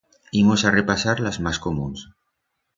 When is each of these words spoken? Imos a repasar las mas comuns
Imos 0.41 0.61
a 0.65 0.71
repasar 0.79 1.17
las 1.25 1.37
mas 1.43 1.57
comuns 1.65 1.99